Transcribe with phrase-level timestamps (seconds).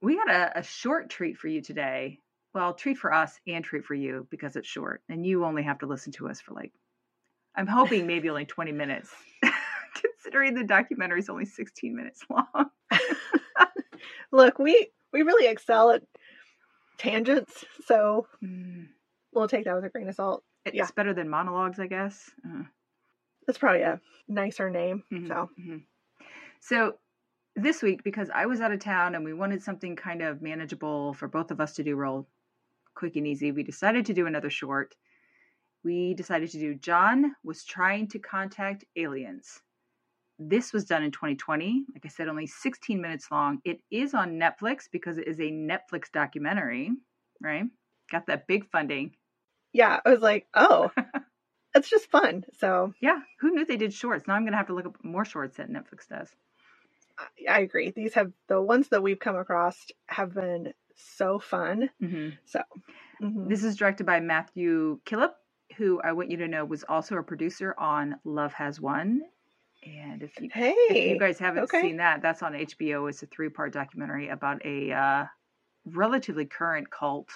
[0.00, 2.20] We got a, a short treat for you today.
[2.54, 5.78] Well, treat for us and treat for you because it's short, and you only have
[5.80, 6.72] to listen to us for like,
[7.54, 9.14] I'm hoping maybe only 20 minutes,
[9.94, 12.70] considering the documentary is only 16 minutes long.
[14.32, 16.02] Look, we we really excel at
[16.98, 18.88] tangents, so Mm,
[19.32, 20.44] we'll take that with a grain of salt.
[20.64, 20.90] it's Yeah.
[20.90, 22.30] better than monologues, I guess.
[22.46, 22.64] Uh,
[23.46, 25.04] That's probably a nicer name.
[25.10, 25.86] mhm, So mhm.
[26.60, 26.98] So
[27.56, 31.14] this week, because I was out of town and we wanted something kind of manageable
[31.14, 32.26] for both of us to do real
[32.94, 34.94] quick and easy, we decided to do another short.
[35.84, 39.60] We decided to do John was trying to contact aliens.
[40.38, 41.84] This was done in 2020.
[41.92, 43.60] Like I said, only 16 minutes long.
[43.64, 46.92] It is on Netflix because it is a Netflix documentary,
[47.40, 47.64] right?
[48.10, 49.16] Got that big funding.
[49.72, 50.90] yeah, I was like, oh,
[51.74, 52.44] it's just fun.
[52.58, 54.26] So Yeah, who knew they did shorts?
[54.26, 56.28] Now I'm going to have to look up more shorts that Netflix does.
[57.48, 57.90] I, agree.
[57.90, 59.76] These have the ones that we've come across
[60.06, 61.90] have been so fun.
[62.00, 62.60] hmm So
[63.20, 63.48] mhm.
[63.48, 65.32] This is directed by Matthew Killip,
[65.76, 69.22] who I want you to know was also a producer on Love Has Won.
[69.84, 71.80] And if you, hey, if you guys haven't okay.
[71.80, 73.08] seen that, that's on HBO.
[73.08, 75.24] It's a three part documentary about a uh,
[75.86, 77.30] relatively current cult.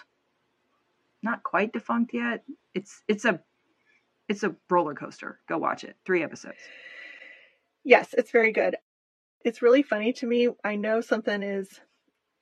[1.23, 2.45] Not quite defunct yet.
[2.75, 3.41] It's it's a
[4.29, 5.41] it's a roller coaster.
[5.49, 5.97] Go watch it.
[6.05, 6.59] Three episodes.
[7.83, 8.77] Yes, it's very good.
[9.45, 10.49] It's really funny to me.
[10.65, 11.69] I know something is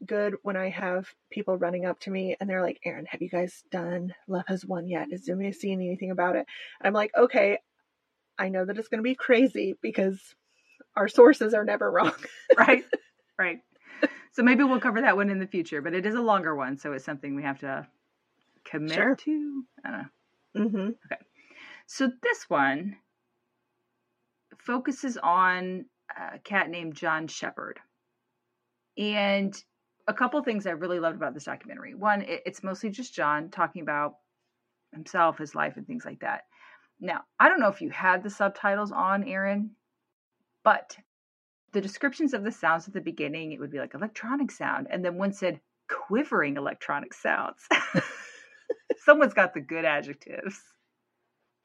[0.06, 3.28] good when I have people running up to me and they're like, Erin, have you
[3.28, 5.12] guys done Love Has Won yet?
[5.12, 6.46] Is anybody seeing anything about it?
[6.80, 7.58] And I'm like, okay,
[8.38, 10.20] I know that it's going to be crazy because
[10.96, 12.12] our sources are never wrong.
[12.56, 12.84] Right?
[13.38, 13.60] right.
[14.32, 16.76] So maybe we'll cover that one in the future, but it is a longer one,
[16.76, 17.86] so it's something we have to
[18.64, 19.16] commit Sure.
[19.16, 19.64] to.
[19.84, 20.70] I don't know.
[20.70, 21.22] hmm Okay.
[21.86, 22.96] So this one
[24.58, 25.86] focuses on
[26.34, 27.80] a cat named John Shepherd.
[28.98, 29.54] And
[30.06, 31.94] a couple things I really loved about this documentary.
[31.94, 34.16] One, it- it's mostly just John talking about
[34.92, 36.42] himself, his life, and things like that.
[37.00, 39.76] Now, I don't know if you had the subtitles on, Erin,
[40.62, 40.96] but
[41.72, 44.88] the descriptions of the sounds at the beginning, it would be like electronic sound.
[44.90, 47.66] And then one said quivering electronic sounds.
[48.98, 50.60] Someone's got the good adjectives.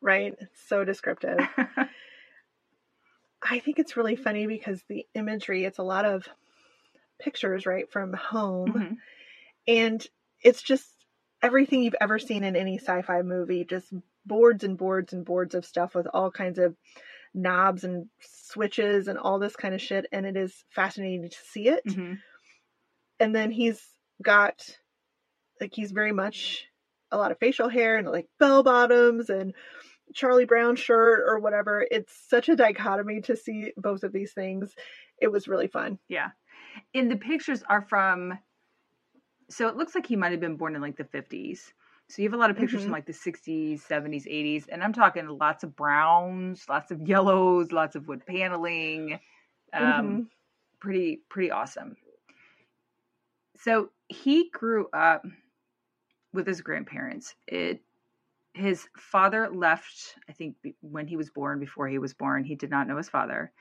[0.01, 0.33] Right.
[0.67, 1.39] So descriptive.
[3.41, 6.27] I think it's really funny because the imagery, it's a lot of
[7.19, 8.73] pictures, right, from home.
[8.73, 8.97] Mhm.
[9.67, 10.07] and
[10.43, 10.87] it's just
[11.41, 13.91] everything you've ever seen in any sci-fi movie just
[14.25, 16.75] boards and boards and boards of stuff with all kinds of
[17.33, 21.67] knobs and switches and all this kind of shit and it is fascinating to see
[21.67, 22.19] it Mhm.
[23.19, 23.85] and then he's
[24.21, 24.77] got
[25.59, 26.65] like he's very much
[27.11, 29.53] a lot of facial hair and like bell bottoms and
[30.13, 34.75] charlie brown shirt or whatever it's such a dichotomy to see both of these things
[35.21, 36.31] it was really fun Yeah.
[36.93, 38.39] And the pictures are from,
[39.49, 41.73] so it looks like he might have been born in like the 50s.
[42.09, 42.93] So you have a lot of pictures from Mhm.
[42.93, 44.67] like the 60s, 70s, 80s.
[44.67, 49.19] And I'm talking lots of browns, lots of yellows, lots of wood paneling.
[49.73, 50.29] Um, Mhm.
[50.79, 51.97] Pretty, pretty awesome.
[53.57, 55.25] So he grew up
[56.33, 57.35] with his grandparents.
[57.47, 57.81] It,
[58.57, 62.43] his father left, I think, when he was born, before he was born.
[62.43, 63.51] He did not know his father.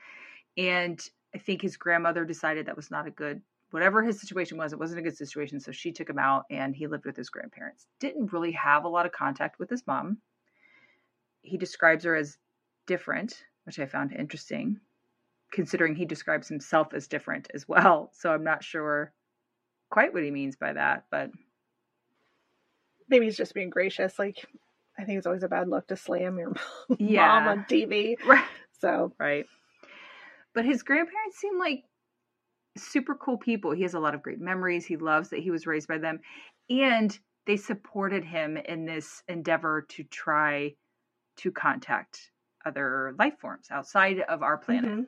[0.57, 0.99] And
[1.35, 3.41] I think his grandmother decided that was not a good,
[3.71, 5.59] whatever his situation was, it wasn't a good situation.
[5.59, 7.85] So she took him out and he lived with his grandparents.
[7.99, 10.17] Didn't really have a lot of contact with his mom.
[11.41, 12.37] He describes her as
[12.87, 14.79] different, which I found interesting,
[15.51, 18.09] considering he describes himself as different as well.
[18.13, 19.13] So I'm not sure
[19.89, 21.29] quite what he means by that, but
[23.09, 24.17] maybe he's just being gracious.
[24.17, 24.45] Like,
[24.99, 26.53] I think it's always a bad look to slam your
[26.99, 27.27] Yeah.
[27.27, 28.15] mom on TV.
[28.25, 28.45] right.
[28.79, 29.45] So, right.
[30.53, 31.83] But his grandparents seem like
[32.77, 33.71] super cool people.
[33.71, 34.85] He has a lot of great memories.
[34.85, 36.19] He loves that he was raised by them.
[36.69, 40.75] And they supported him in this endeavor to try
[41.37, 42.31] to contact
[42.65, 45.05] other life forms outside of our planet, mhm.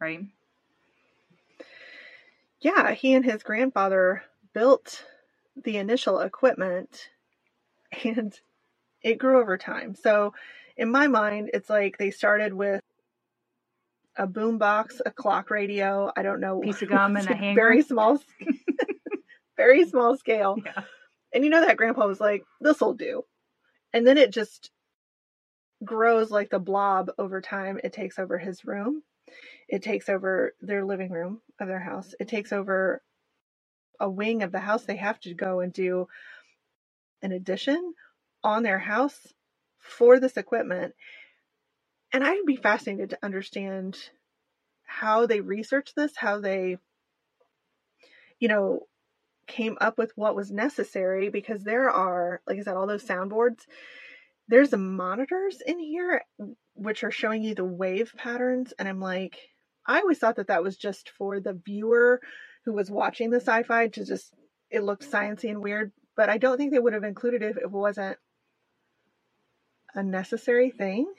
[0.00, 0.20] right?
[2.60, 4.22] yeah, he and his grandfather
[4.54, 5.04] built
[5.62, 7.10] the initial equipment
[8.04, 8.40] and
[9.04, 9.94] it grew over time.
[9.94, 10.34] So,
[10.76, 12.80] in my mind, it's like they started with
[14.16, 16.10] a boom box, a clock radio.
[16.16, 16.60] I don't know.
[16.60, 17.60] Piece of gum and a hanger.
[17.60, 18.20] Very small.
[19.56, 20.56] very small scale.
[20.66, 20.82] Yeah.
[21.34, 23.24] And you know that grandpa was like, this'll do.
[23.92, 24.70] And then it just
[25.84, 27.80] grows like the blob over time.
[27.82, 29.02] It takes over his room,
[29.68, 33.02] it takes over their living room of their house, it takes over
[33.98, 34.84] a wing of the house.
[34.84, 36.06] They have to go and do
[37.22, 37.94] an addition
[38.44, 39.18] on their house
[39.78, 40.94] for this equipment.
[42.12, 43.98] And I'd be fascinated to understand
[44.84, 46.76] how they researched this, how they,
[48.38, 48.86] you know,
[49.46, 53.66] came up with what was necessary because there are, like I said, all those soundboards.
[54.46, 56.22] There's the monitors in here
[56.74, 58.72] which are showing you the wave patterns.
[58.78, 59.38] And I'm like,
[59.86, 62.20] I always thought that that was just for the viewer
[62.64, 64.32] who was watching the sci fi to just,
[64.70, 65.92] it looked sciency and weird.
[66.16, 68.18] But I don't think they would have included it if it wasn't
[69.94, 71.12] a necessary thing.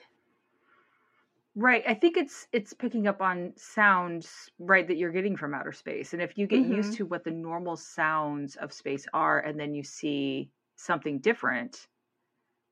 [1.57, 1.83] Right.
[1.87, 6.11] I think it's it's picking up on sounds right that you're getting from outer space.
[6.11, 6.97] And if you get used Mhm.
[6.97, 11.87] to what the normal sounds of space are and then you see something different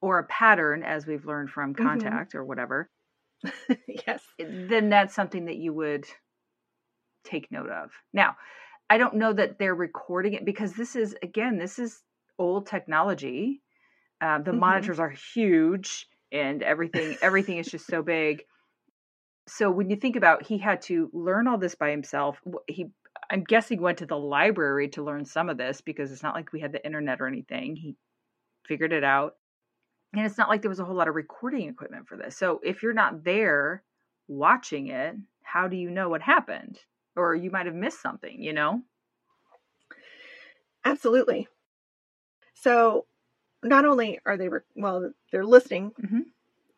[0.02, 2.24] or a pattern as we've learned from Mhm.
[2.24, 2.92] contact or whatever,
[3.88, 4.24] yes.
[4.38, 6.06] then that's something that you would
[7.24, 7.92] take note of.
[8.12, 8.36] Now,
[8.90, 12.04] I don't know that they're recording it because this is again, this is
[12.38, 13.64] old technology.
[14.22, 14.54] Uh, the Mhm.
[14.54, 18.44] monitors are huge and everything everything is just so big.
[19.48, 22.92] So when you think about he had to learn all this by himself, he
[23.30, 26.52] I'm guessing went to the library to learn some of this because it's not like
[26.52, 27.76] we had the internet or anything.
[27.76, 27.96] He
[28.66, 29.38] figured it out.
[30.14, 32.38] And it's not like there was a whole lot of recording equipment for this.
[32.38, 33.84] So if you're not there
[34.28, 36.80] watching it, how do you know what happened?
[37.16, 38.84] Or you might have missed something, you know?
[40.86, 41.48] Absolutely.
[42.54, 43.06] So
[43.64, 46.26] not only are they, re- well, they're listening, Mhm.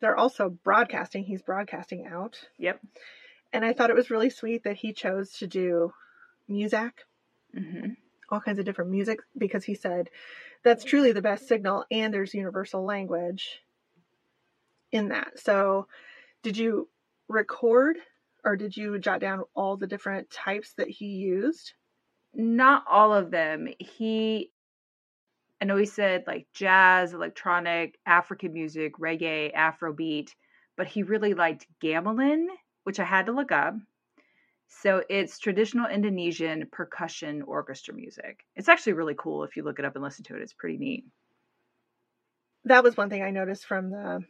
[0.00, 1.24] they're also broadcasting.
[1.24, 2.48] He's broadcasting out.
[2.58, 2.80] Yep.
[3.52, 5.92] And I thought it was really sweet that he chose to do
[6.48, 7.04] music,
[7.52, 7.92] hmm
[8.28, 10.10] all kinds of different music, because he said
[10.64, 13.62] that's truly the best signal and there's universal language
[14.90, 15.38] in that.
[15.38, 15.86] So
[16.42, 16.88] did you
[17.28, 17.98] record
[18.44, 21.74] or did you jot down all the different types that he used?
[22.34, 23.68] Not all of them.
[23.78, 24.50] He,
[25.60, 30.34] I know he said like jazz, electronic, African music, reggae, Afrobeat,
[30.76, 32.46] but he really liked gamelan,
[32.84, 33.74] which I had to look up.
[34.68, 38.44] So it's traditional Indonesian percussion orchestra music.
[38.56, 40.42] It's actually really cool if you look it up and listen to it.
[40.42, 41.04] It's pretty neat.
[42.64, 44.24] that was one thing I noticed from the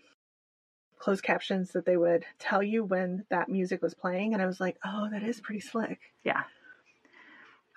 [0.98, 4.34] closed captions that they would tell you when that music was playing.
[4.34, 6.00] And I was like, oh, that is pretty slick.
[6.22, 6.42] Yeah.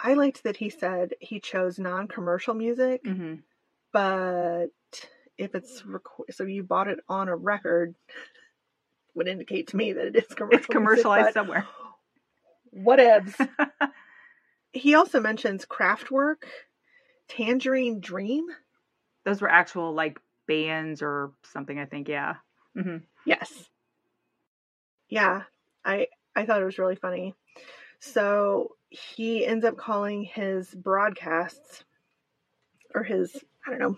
[0.02, 3.36] I liked that he said he chose non commercial music, hmm
[3.92, 4.68] but
[5.38, 7.96] if it's record, so you bought it on a record,
[9.16, 10.58] would indicate to me that it is commercial.
[10.60, 11.68] It's commercialized music, somewhere.
[12.76, 13.50] whatevs.
[14.74, 16.44] he also mentions Kraftwerk,
[17.28, 18.46] Tangerine Dream.
[19.26, 22.08] Those were actual like bands or something, I think.
[22.08, 22.36] Yeah.
[22.76, 23.70] hmm Yes.
[25.10, 25.44] Yeah,
[25.84, 27.34] I I thought it was really funny.
[28.00, 31.84] So he ends up calling his broadcasts
[32.94, 33.98] or his I don't know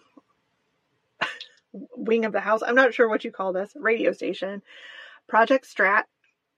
[1.74, 2.62] wing of the house.
[2.66, 4.62] I'm not sure what you call this radio station.
[5.28, 6.04] Project Strat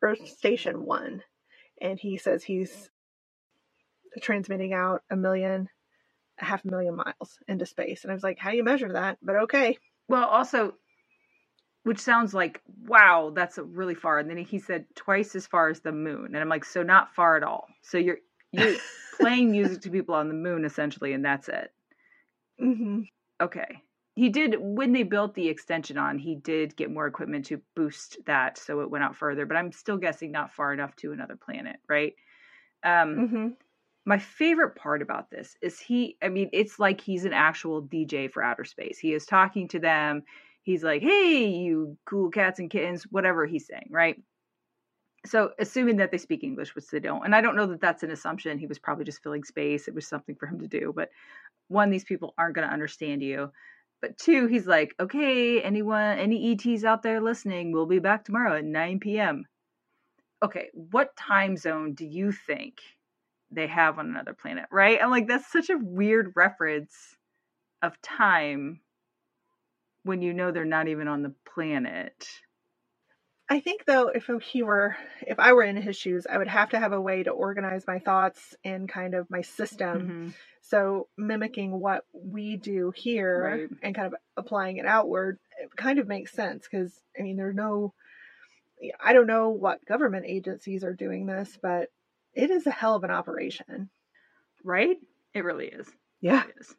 [0.02, 1.22] or Station 1.
[1.82, 2.90] And he says he's
[4.22, 5.70] transmitting out a million
[6.40, 8.04] a half a million miles into space.
[8.04, 9.18] And I was like, how do you measure that?
[9.22, 9.78] But okay.
[10.08, 10.74] Well, also,
[11.84, 14.20] which sounds like, wow, that's really far.
[14.20, 16.28] And then he said twice as far as the moon.
[16.28, 17.68] And I'm like, so not far at all.
[17.82, 18.20] So you're
[18.52, 21.72] you're playing music to people on the moon essentially, and that's it.
[22.60, 23.04] hmm
[23.42, 23.82] Okay.
[24.16, 28.18] He did when they built the extension on, he did get more equipment to boost
[28.26, 31.36] that so it went out further, but I'm still guessing not far enough to another
[31.36, 32.14] planet, right?
[32.84, 33.56] Um hmm
[34.06, 38.32] my favorite part about this is he i mean it's like he's an actual dj
[38.32, 40.24] for outer space he is talking to them
[40.64, 44.22] he's like hey you cool cats and kittens whatever he's saying right
[45.26, 48.04] so assuming that they speak english which they don't and i don't know that that's
[48.04, 50.94] an assumption he was probably just filling space it was something for him to do
[50.96, 51.10] but
[51.68, 53.52] one these people aren't going to understand you
[54.02, 58.58] but two he's like okay anyone any ets out there listening we'll be back tomorrow
[58.58, 59.46] at 9 p.m
[60.44, 62.80] okay what time zone do you think
[63.56, 65.00] they have on another planet, right?
[65.00, 67.16] And like that's such a weird reference
[67.82, 68.82] of time
[70.04, 72.28] when you know they're not even on the planet.
[73.50, 74.96] I think though, if he were,
[75.28, 77.86] if I were in his shoes, I would have to have a way to organize
[77.86, 80.08] my thoughts and kind of my system.
[80.32, 80.34] Mhm.
[80.62, 83.70] So mimicking what we do here Right.
[83.84, 87.56] and kind of applying it outward, it kind of makes sense because I mean, there's
[87.56, 87.94] no,
[89.00, 91.90] I don't know what government agencies are doing this, but
[92.34, 93.90] it is a hell of an operation.
[94.64, 94.98] Right?
[95.34, 95.88] It really is.
[96.22, 96.44] Yeah.
[96.46, 96.76] It is.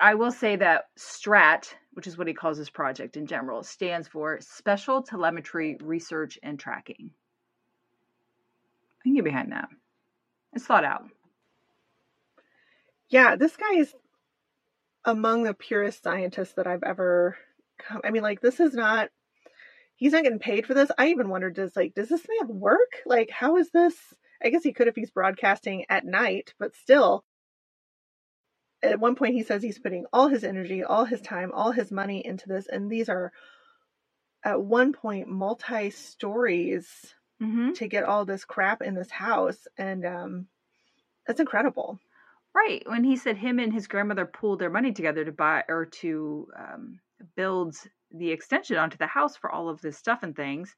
[0.00, 4.06] I will say that STRAT, which is what he calls his project in general, stands
[4.06, 7.10] for Special Telemetry Research and Tracking.
[9.00, 9.68] I can get behind that.
[10.52, 11.04] It's thought out.
[13.08, 13.94] Yeah, this guy is
[15.04, 17.36] among the purest scientists that I've ever
[17.78, 18.00] come.
[18.04, 19.10] I mean, like, this is not,
[19.96, 20.90] he's not getting paid for this.
[20.96, 23.02] I even wondered, does, like, does this man work?
[23.06, 23.94] Like, how is this?
[24.42, 27.24] I guess he could if he's broadcasting at night, but still,
[28.84, 31.90] at one point he says he's putting all his energy, all his time, all his
[31.90, 32.66] money into this.
[32.66, 33.32] And these are,
[34.44, 36.86] at one point, multi stories
[37.42, 37.72] Mm-hmm.
[37.72, 39.66] to get all this crap in this house.
[39.76, 40.46] And, um,
[41.26, 41.98] that's incredible.
[42.54, 42.82] Right.
[42.86, 46.46] When he said him and his grandmother pooled their money together to buy or to
[46.56, 47.00] um,
[47.34, 47.74] build
[48.12, 50.76] the extension onto the house for all of this stuff and things.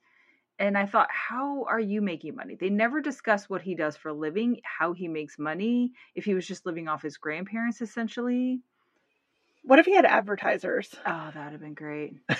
[0.59, 2.57] And I thought, how are you making money?
[2.59, 6.35] They never discuss what he does for a living, how he makes money, if he
[6.35, 8.61] was just living off his grandparents essentially.
[9.65, 10.95] What if he had advertisers?
[11.05, 12.15] Oh, that would have been great.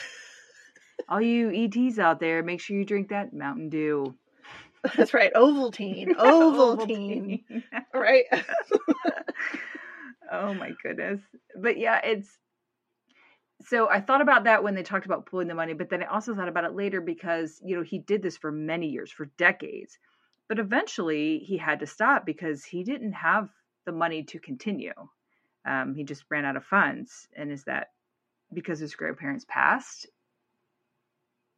[1.09, 4.15] all you ETs out there, make sure you drink that Mountain Dew.
[4.97, 7.43] That's right, Ovaltine, Ovaltine,
[7.93, 8.25] right?
[10.33, 11.21] oh my goodness.
[11.61, 12.29] But yeah, it's
[13.69, 16.07] so I thought about that when they talked about pulling the money, but then I
[16.07, 19.27] also thought about it later because, you know, he did this for many years, for
[19.39, 19.99] decades.
[20.49, 23.49] But eventually he had to stop because he didn't have
[23.85, 24.93] the money to continue.
[25.65, 27.27] Um, he just ran out of funds.
[27.37, 27.89] And is that
[28.53, 30.07] because his grandparents passed?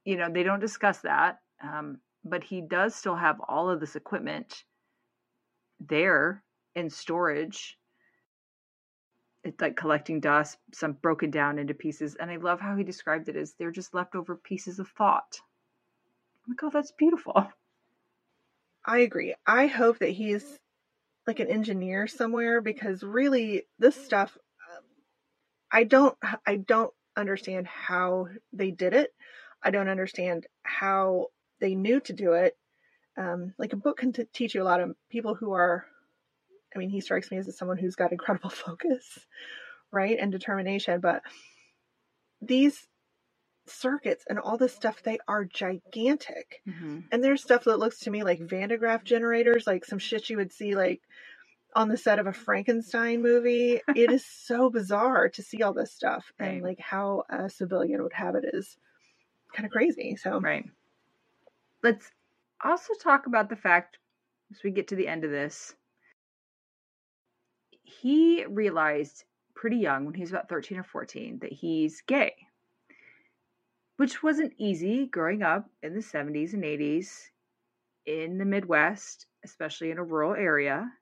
[0.06, 1.40] You know, they don't discuss that.
[1.62, 4.64] Um, but he does still have all of this equipment
[5.78, 6.42] there
[6.74, 7.78] in storage
[9.49, 12.14] it's like collecting dust, some broken down into pieces.
[12.14, 15.40] And I love how he described it as they're just leftover pieces of thought.
[16.47, 17.47] I'm like, oh, that's beautiful.
[18.85, 19.35] I agree.
[19.47, 20.59] I hope that he's
[21.26, 24.37] like an engineer somewhere because really this stuff
[24.71, 24.85] um,
[25.71, 29.12] I don't I don't understand how they did it.
[29.62, 31.26] I don't understand how
[31.61, 32.57] they knew to do it.
[33.19, 35.87] Um, like a book can t- teach you a lot of people who are
[36.75, 39.18] I mean, he strikes me as someone who's got incredible focus,
[39.90, 41.00] right, and determination.
[41.00, 41.22] But
[42.40, 42.87] these
[43.66, 46.62] circuits and all this stuff, they are gigantic.
[46.66, 47.00] Mm-hmm.
[47.12, 50.30] And there's stuff that looks to me like Van de Graaff generators, like some shit
[50.30, 51.00] you would see like
[51.76, 53.80] on the set of a Frankenstein movie.
[53.94, 56.48] it is so bizarre to see all this stuff Right.
[56.48, 58.76] and like how a civilian would have it is
[59.54, 60.16] kind of crazy.
[60.16, 60.64] So Right.
[61.82, 62.10] Let's
[62.64, 63.98] also talk about the fact,
[64.50, 65.75] as we get to the end of this,
[67.88, 72.35] he realized pretty young, when he was about 13 or 14, that he's gay,
[73.97, 77.33] which wasn't easy growing up in the 70s and 80s
[78.07, 80.92] in the Midwest, especially in a rural area.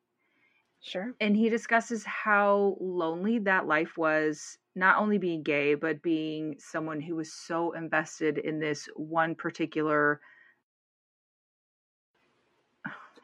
[0.81, 1.15] sure.
[1.21, 7.01] and he discusses how lonely that life was not only being gay but being someone
[7.01, 10.21] who was so invested in this one particular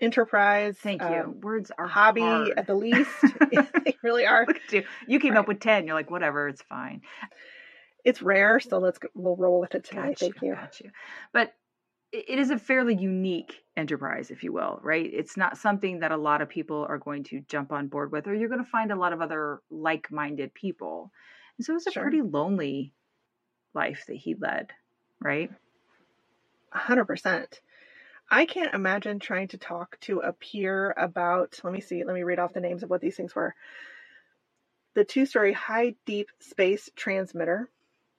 [0.02, 0.76] Enterprise.
[0.78, 2.52] thank you um, words are hobby hard.
[2.58, 3.08] at the least.
[3.50, 4.46] they really are.
[4.70, 5.40] You you came Right.
[5.40, 7.00] up with 10 you're like whatever it's fine
[8.04, 10.18] It's rare, so let's go, we'll roll with it tonight.
[10.18, 10.54] got Thank you.
[10.54, 10.90] got you.
[11.32, 11.54] but
[12.12, 16.16] it is a fairly unique enterprise if you will right it's not something that a
[16.16, 18.90] lot of people are going to jump on board with or you're going to find
[18.92, 21.10] a lot of other like-minded people
[21.56, 22.02] and so it's a Sure.
[22.02, 22.92] pretty lonely
[23.72, 24.72] life that he led
[25.20, 25.50] right
[26.72, 27.60] A hundred percent.
[28.30, 31.58] I can't imagine trying to talk to a peer about.
[31.62, 32.04] Let me see.
[32.04, 33.54] Let me read off the names of what these things were.
[34.94, 37.68] The two-story high deep space transmitter.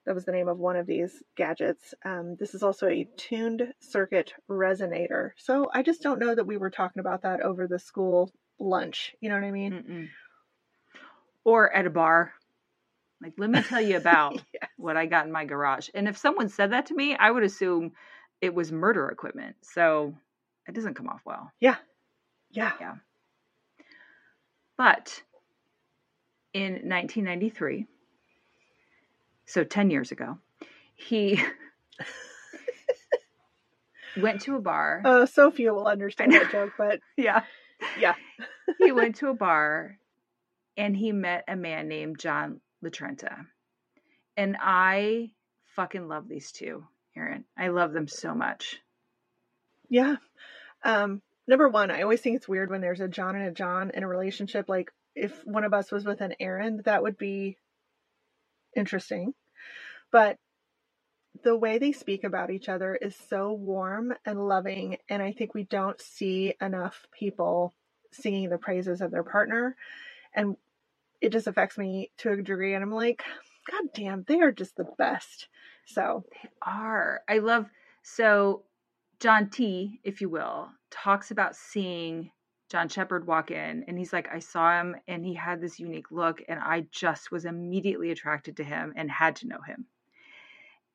[0.06, 1.94] That was the name of one of these gadgets.
[2.04, 5.30] Um, this is also a tuned circuit resonator.
[5.36, 9.14] So I just don't know that we were talking about that over the school lunch.
[9.20, 9.72] You know what I mean?
[9.72, 10.08] Mm-mm.
[11.44, 12.32] Or at a bar.
[13.22, 14.70] Like, let me tell you about Yes.
[14.76, 15.88] what I got in my garage.
[15.94, 17.92] And if someone said that to me, I would assume
[18.44, 19.56] it was murder equipment.
[19.62, 20.14] So
[20.68, 21.50] it doesn't come off well.
[21.60, 21.76] Yeah.
[22.50, 22.72] Yeah.
[22.78, 22.94] Yeah.
[24.76, 25.22] But
[26.52, 27.86] in 1993,
[29.46, 30.38] so 10 years ago,
[30.94, 31.42] he
[34.20, 35.00] went to a bar.
[35.02, 37.44] Uh, so few will understand that joke, but yeah.
[37.98, 38.14] yeah.
[38.78, 39.96] he went to a bar
[40.76, 43.46] and he met a man named John Latrenta.
[44.36, 45.30] And I
[45.76, 46.84] fucking love these two,
[47.16, 47.44] Erin.
[47.56, 48.80] I love them so much.
[49.88, 50.16] Yeah.
[50.84, 53.90] Um, number one, I always think it's weird when there's a John and a John
[53.94, 54.68] in a relationship.
[54.68, 57.56] Like if one of us was with an Erin, that would be
[58.76, 59.34] interesting.
[60.10, 60.38] But
[61.42, 64.98] the way they speak about each other is so warm and loving.
[65.08, 67.74] And I think we don't see enough people
[68.12, 69.76] singing the praises of their partner.
[70.34, 70.56] And
[71.20, 72.74] it just affects me to a degree.
[72.74, 73.22] And I'm like,
[73.70, 75.48] God damn, they are just the best.
[75.86, 77.20] So they are.
[77.28, 77.70] I love
[78.02, 78.64] so
[79.20, 82.30] John T, if you will, talks about seeing
[82.70, 86.10] John Shepherd walk in and he's like, I saw him and he had this unique
[86.10, 89.86] look and I just was immediately attracted to him and had to know him.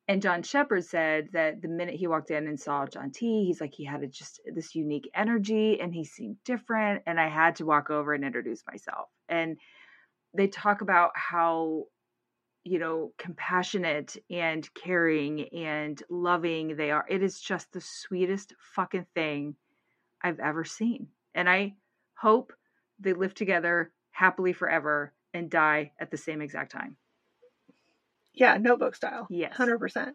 [0.08, 3.60] And John Shepherd said that the minute he walked in and saw John T, he's
[3.60, 7.04] like, he had a, just this unique energy and he seemed different.
[7.06, 9.08] And I had to walk over and introduce myself.
[9.28, 9.56] And
[10.34, 11.84] they talk about how
[12.64, 17.04] you know, compassionate and caring and loving they are.
[17.08, 19.56] It is just the sweetest fucking thing
[20.22, 21.08] I've ever seen.
[21.34, 21.74] And I
[22.14, 22.52] hope
[22.98, 26.96] they live together happily forever and die at the same exact time.
[28.34, 29.26] Yeah, notebook style.
[29.30, 29.56] Yes.
[29.56, 30.12] 100%.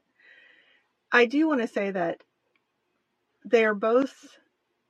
[1.12, 2.22] I do want to say that
[3.46, 4.38] they are both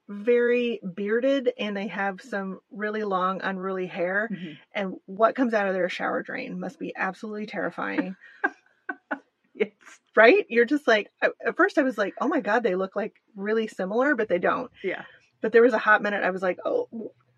[0.07, 4.29] very bearded and they have some really long unruly hair.
[4.31, 4.51] Mm-hmm.
[4.73, 8.15] and what comes out of their shower drain must be absolutely terrifying.
[9.55, 9.71] Yes.
[10.17, 10.45] Right?
[10.49, 13.67] You're just like at first i was like oh my god they look like really
[13.67, 14.69] similar but they don't.
[14.83, 15.03] Yeah.
[15.41, 16.89] But there was a hot minute i was like oh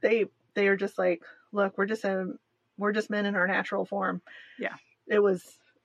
[0.02, 1.22] they they are just like
[1.52, 2.34] look we're just a
[2.78, 4.22] we're just men in our natural form.
[4.60, 4.74] Yeah.
[5.08, 5.44] It was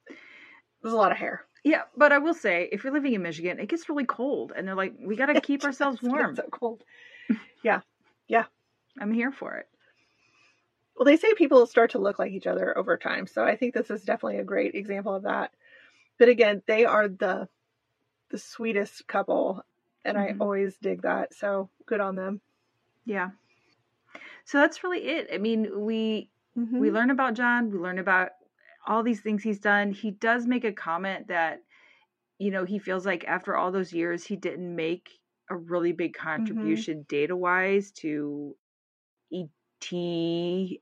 [0.09, 0.17] it
[0.83, 3.61] was a lot of hair yeah, but I will say, if you're living in Michigan,
[3.61, 6.37] it gets really cold, and they're like, we got to keep ourselves warm.
[6.37, 6.83] so cold.
[7.63, 7.83] Yeah,
[8.27, 8.47] yeah.
[8.99, 9.69] I'm here for it.
[10.97, 13.73] Well, they say people start to look like each other over time, so I think
[13.73, 15.53] this is definitely a great example of that.
[16.19, 17.49] But again, they are the
[18.31, 19.65] the sweetest couple,
[20.05, 20.43] and mm-hmm.
[20.43, 21.35] I always dig that.
[21.35, 22.41] So good on them.
[23.05, 23.31] Yeah.
[24.45, 25.29] So that's really it.
[25.33, 26.29] I mean, we
[26.59, 26.79] mm-hmm.
[26.81, 28.31] we learn about John, we learn about
[28.87, 29.93] all these things he's done.
[29.93, 31.61] He does make a comment that,
[32.39, 35.09] you know, he feels like after all those years, he didn't make
[35.51, 36.29] a really big mm-hmm.
[36.29, 37.17] contribution mm-hmm.
[37.17, 38.57] data wise to
[39.33, 39.93] ET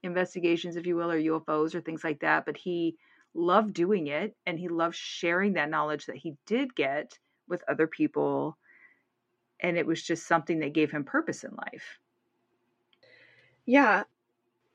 [0.03, 2.47] investigations, if you will, or UFOs or things like that.
[2.47, 2.97] But he
[3.35, 7.87] loved doing it and he loved sharing that knowledge that he did get with other
[7.87, 8.57] people.
[9.61, 11.99] And it was just something that gave him purpose in life.
[13.67, 14.05] Yeah,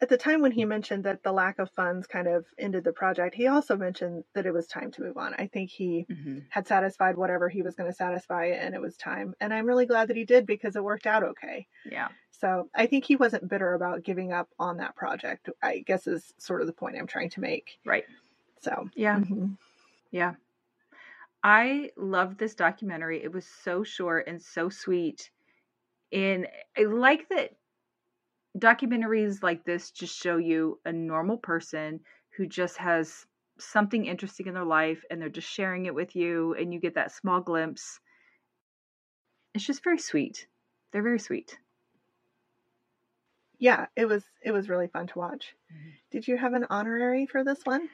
[0.02, 2.92] at the time when he mentioned that the lack of funds kind of ended the
[2.92, 5.34] project, he also mentioned that it was time to move on.
[5.38, 6.40] I think he mm-hmm.
[6.50, 9.34] had satisfied whatever he was going to satisfy and it was time.
[9.40, 11.68] And I'm really glad that he did because it worked out okay.
[11.90, 12.10] Yeah.
[12.32, 16.34] So I think he wasn't bitter about giving up on that project, I guess is
[16.38, 17.80] sort of the point I'm trying to make.
[17.86, 18.04] Right.
[18.62, 19.20] So, yeah.
[19.20, 19.54] Mm-hmm.
[20.12, 20.34] Yeah.
[21.42, 23.24] I loved this documentary.
[23.24, 25.30] It was so short and so sweet.
[26.12, 27.52] And I like that
[28.58, 32.00] documentaries like this just show you a normal person
[32.38, 33.26] who just has
[33.60, 36.96] something interesting in their life and they're just sharing it with you and you get
[36.96, 38.00] that small glimpse.
[39.54, 40.48] It's just very sweet.
[40.92, 41.58] They're very sweet.
[43.58, 45.56] Yeah it was it was really fun to watch.
[45.74, 45.90] Mm-hmm.
[46.12, 47.90] did you have an honorary for this one?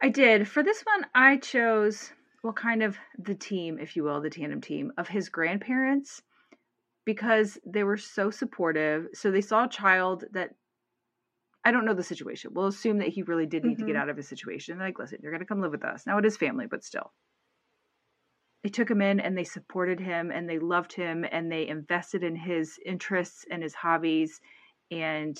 [0.00, 0.48] I did.
[0.48, 4.60] For this one i chose well kind of the team if you will the tandem
[4.60, 6.22] team of his grandparents
[7.04, 9.08] because they were so supportive.
[9.14, 10.50] So they saw a child that
[11.64, 12.52] I don't know the situation.
[12.54, 13.80] We'll assume that he really did need mm-hmm.
[13.80, 14.02] to get mm-hmm.
[14.02, 14.78] out of his situation.
[14.78, 16.06] They're like, listen, you're going to come live with us.
[16.06, 17.12] Now it is family, but still.
[18.62, 22.22] They took him in and they supported him and they loved him and they invested
[22.22, 24.40] in his interests and his hobbies
[24.90, 25.38] and,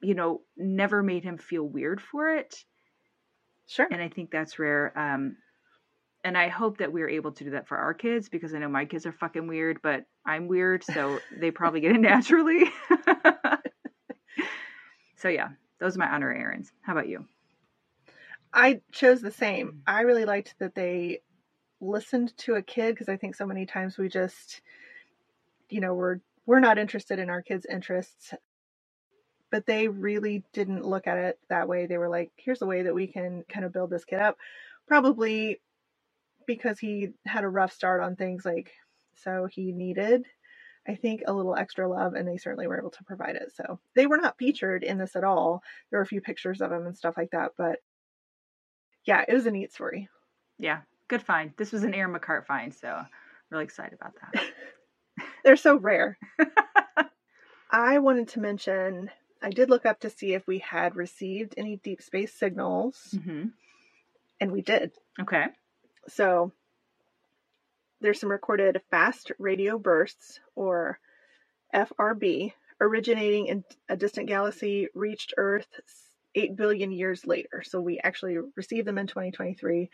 [0.00, 2.64] you know, never made him feel weird for it.
[3.66, 3.86] Sure.
[3.90, 4.92] And I think that's rare.
[4.98, 5.36] Um,
[6.26, 8.68] and I hope that we're able to do that for our kids because I know
[8.68, 12.64] my kids are fucking weird, but I'm weird, so they probably get it naturally.
[15.18, 16.72] so yeah, those are my honor Erins.
[16.82, 17.26] How about you?
[18.52, 19.68] I chose the same.
[19.68, 19.78] Mm.
[19.86, 21.20] I really liked that they
[21.80, 24.62] listened to a kid because I think so many times we just,
[25.68, 28.34] you know, we're we're not interested in our kids' interests.
[29.52, 31.86] But they really didn't look at it that way.
[31.86, 34.36] They were like, here's a way that we can kind of build this kid up.
[34.88, 35.60] Probably
[36.46, 38.72] because he had a rough start on things like
[39.14, 40.24] so he needed
[40.88, 43.52] I think a little extra love and they certainly were able to provide it.
[43.54, 45.62] So they were not featured in this at all.
[45.90, 47.80] There were a few pictures of him and stuff like that, but
[49.04, 50.08] yeah, it was a neat story.
[50.58, 51.52] Yeah, good find.
[51.56, 53.02] This was an Erin McCart find, so
[53.50, 54.44] really excited about that.
[55.44, 56.18] They're so rare.
[57.70, 59.10] I wanted to mention
[59.42, 63.48] I did look up to see if we had received any deep space signals, mm-hmm.
[64.40, 64.92] and we did.
[65.20, 65.46] Okay.
[66.08, 66.52] So
[68.00, 70.98] there's some recorded fast radio bursts, or
[71.74, 75.66] FRB, originating in a distant galaxy, reached Earth
[76.34, 77.62] 8 billion years later.
[77.64, 79.90] So we actually received them in 2023.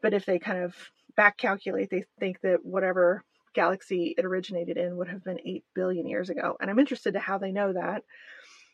[0.00, 0.74] But if they kind of
[1.16, 3.24] back calculate, they think that whatever
[3.54, 6.56] galaxy it originated in would have been 8 billion years ago.
[6.60, 8.04] And I'm interested to how they know that.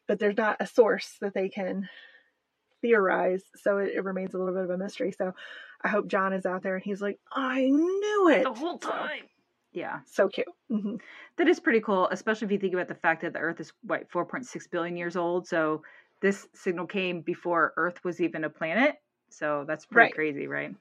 [0.07, 1.89] but there's not a source that they can
[2.85, 3.43] theorize.
[3.57, 5.11] So it, it, remains a little bit of a mystery.
[5.17, 5.33] So
[5.83, 9.21] I hope John is out there and he's like, I knew it the whole time.
[9.23, 9.29] So,
[9.73, 10.01] yeah.
[10.05, 10.47] So cute.
[10.71, 10.97] Mm-hmm.
[11.39, 13.73] That is pretty cool, especially if you think about the fact that the Earth is,
[13.83, 15.49] what, 4.6 billion years old.
[15.49, 15.83] So
[16.21, 18.97] this signal came before Earth was even a planet.
[19.31, 20.15] So that's pretty right.
[20.15, 20.75] crazy, right?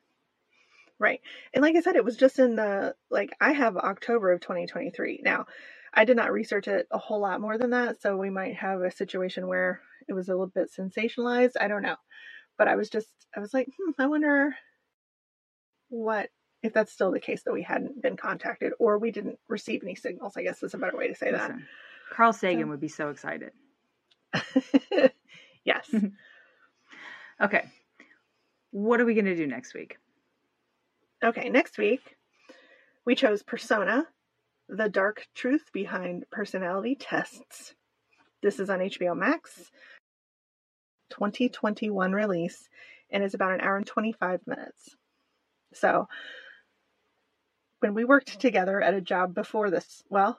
[0.99, 1.21] Right.
[1.53, 5.21] And like I said, it was just in the, like, I have October of 2023.
[5.23, 5.45] Now,
[5.93, 8.01] I did not research it a whole lot more than that.
[8.01, 11.53] So we might have a situation where it was a little bit sensationalized.
[11.59, 11.95] I don't know.
[12.57, 14.55] But I was just, I was like, hmm, I wonder
[15.89, 16.29] what,
[16.61, 19.95] if that's still the case that we hadn't been contacted or we didn't receive any
[19.95, 20.37] signals.
[20.37, 22.15] I guess is a better way to say Listen, that.
[22.15, 22.67] Carl Sagan so.
[22.69, 23.51] would be so excited.
[25.65, 25.93] yes.
[27.41, 27.65] okay.
[28.71, 29.97] What are we going to do next week?
[31.23, 32.17] Okay, next week
[33.05, 34.07] we chose Persona,
[34.69, 37.75] the dark truth behind personality tests.
[38.43, 39.71] This is on HBO Max,
[41.12, 42.67] 2021 release,
[43.10, 44.97] and is about an hour and 25 minutes.
[45.73, 46.10] So,
[47.79, 50.38] when we worked together at a job before this, well,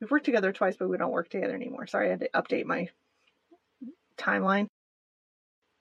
[0.00, 1.86] we've worked together twice, but we don't work together anymore.
[1.86, 2.88] Sorry, I had to update my
[4.16, 4.68] timeline.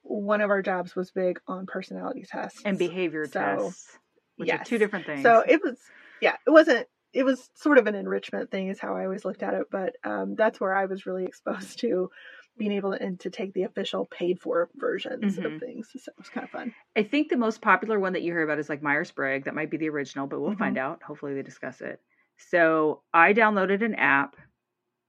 [0.04, 3.98] One of our jobs was big on personality tests and behavior so, tests,
[4.36, 4.60] which yes.
[4.62, 5.24] are two different things.
[5.24, 5.78] So it was,
[6.20, 9.44] yeah, it wasn't it was sort of an enrichment thing is how I always looked
[9.44, 12.10] at it, but um, that's where I was really exposed to
[12.58, 15.46] being able to, and to take the official paid for versions mm-hmm.
[15.46, 15.90] of things.
[15.92, 16.74] So it was kind of fun.
[16.96, 19.46] I think the most popular one that you hear about is like Myers Briggs.
[19.46, 20.60] That might be the original, but we'll mm-hmm.
[20.60, 21.02] find out.
[21.04, 22.00] Hopefully they discuss it.
[22.38, 24.36] So I downloaded an app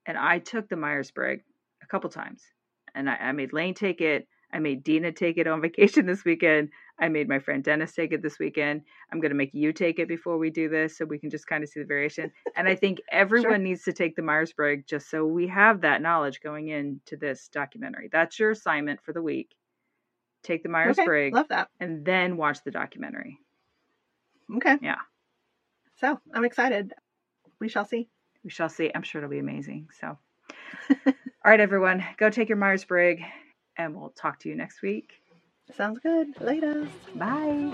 [0.06, 1.44] and I took the Myers Briggs
[1.82, 2.42] a couple times
[2.94, 4.26] and I, I made Lane take it.
[4.52, 6.70] I made Dina take it on vacation this weekend.
[6.98, 8.82] I made my friend Dennis take it this weekend.
[9.10, 11.46] I'm going to make you take it before we do this so we can just
[11.46, 12.30] kind of see the variation.
[12.56, 13.58] And I think everyone sure.
[13.58, 17.48] needs to take the Myers Briggs just so we have that knowledge going into this
[17.52, 18.08] documentary.
[18.12, 19.54] That's your assignment for the week.
[20.42, 21.32] Take the Myers Briggs.
[21.32, 21.68] Okay, love that.
[21.80, 23.38] And then watch the documentary.
[24.56, 24.76] Okay.
[24.82, 24.98] Yeah.
[25.96, 26.92] So I'm excited.
[27.60, 28.08] We shall see.
[28.44, 28.90] We shall see.
[28.92, 29.88] I'm sure it'll be amazing.
[30.00, 30.18] So,
[31.06, 33.22] all right, everyone, go take your Myers Briggs
[33.76, 35.22] and we'll talk to you next week.
[35.76, 36.28] Sounds good.
[36.40, 36.88] Later.
[37.14, 37.72] Bye.